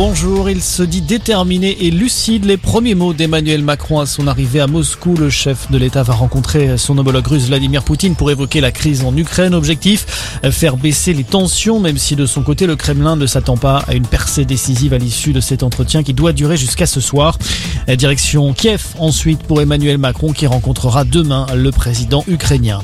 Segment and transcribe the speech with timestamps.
[0.00, 0.48] bonjour.
[0.48, 2.46] Il se dit déterminé et lucide.
[2.46, 5.14] Les premiers mots d'Emmanuel Macron à son arrivée à Moscou.
[5.14, 9.04] Le chef de l'État va rencontrer son homologue russe Vladimir Poutine pour évoquer la crise
[9.04, 9.54] en Ukraine.
[9.54, 13.84] Objectif, faire baisser les tensions, même si de son côté le Kremlin ne s'attend pas
[13.88, 17.36] à une percée décisive à l'issue de cet entretien qui doit durer jusqu'à ce soir.
[17.86, 22.80] Direction Kiev ensuite pour Emmanuel Macron qui rencontrera demain le président ukrainien.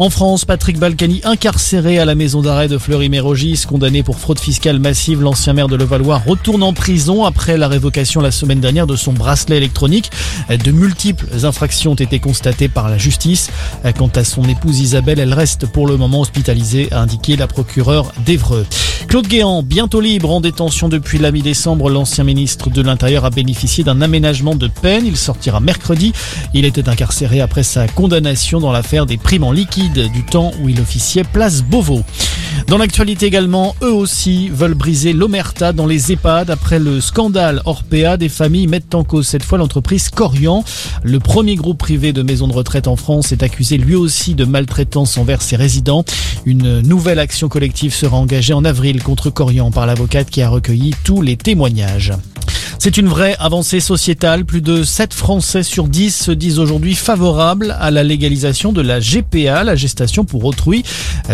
[0.00, 4.80] En France, Patrick Balkany incarcéré à la maison d'arrêt de Fleury-Mérogis, condamné pour fraude fiscale
[4.80, 5.22] massive.
[5.22, 9.12] L'ancien maire de Levallois retourne en prison après la révocation la semaine dernière de son
[9.12, 10.10] bracelet électronique.
[10.48, 13.50] De multiples infractions ont été constatées par la justice.
[13.96, 18.12] Quant à son épouse Isabelle, elle reste pour le moment hospitalisée, a indiqué la procureure
[18.26, 18.66] d'Evreux.
[19.06, 23.84] Claude Guéant, bientôt libre en détention depuis la mi-décembre, l'ancien ministre de l'Intérieur a bénéficié
[23.84, 25.06] d'un aménagement de peine.
[25.06, 26.12] Il sortira mercredi.
[26.52, 30.68] Il était incarcéré après sa condamnation dans l'affaire des primes en liquide du temps où
[30.68, 32.02] il officiait place Beauvau.
[32.68, 36.50] Dans l'actualité également, eux aussi veulent briser l'omerta dans les EHPAD.
[36.50, 40.64] Après le scandale Orpea, des familles mettent en cause cette fois l'entreprise Corian.
[41.02, 44.44] Le premier groupe privé de maisons de retraite en France est accusé lui aussi de
[44.44, 46.04] maltraitance envers ses résidents.
[46.46, 50.94] Une nouvelle action collective sera engagée en avril contre Corian par l'avocate qui a recueilli
[51.04, 52.12] tous les témoignages.
[52.84, 54.44] C'est une vraie avancée sociétale.
[54.44, 59.00] Plus de 7 Français sur 10 se disent aujourd'hui favorables à la légalisation de la
[59.00, 60.84] GPA, la gestation pour autrui.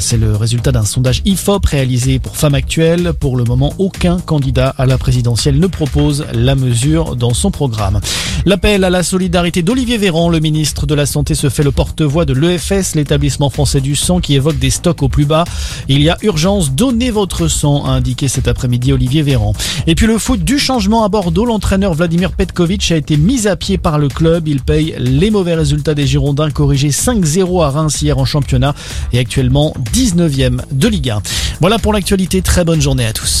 [0.00, 3.12] C'est le résultat d'un sondage IFOP réalisé pour Femmes Actuelles.
[3.12, 8.00] Pour le moment, aucun candidat à la présidentielle ne propose la mesure dans son programme.
[8.44, 12.24] L'appel à la solidarité d'Olivier Véran, le ministre de la Santé, se fait le porte-voix
[12.24, 15.44] de l'EFS, l'établissement français du sang, qui évoque des stocks au plus bas.
[15.88, 19.52] Il y a urgence, donnez votre sang, a indiqué cet après-midi Olivier Véran.
[19.86, 23.56] Et puis le foot du changement à Bordeaux, l'entraîneur Vladimir Petkovic a été mis à
[23.56, 24.48] pied par le club.
[24.48, 28.74] Il paye les mauvais résultats des Girondins, corrigés 5-0 à Reims hier en championnat
[29.12, 31.20] et actuellement 19e de Ligue 1.
[31.60, 33.34] Voilà pour l'actualité, très bonne journée à tous.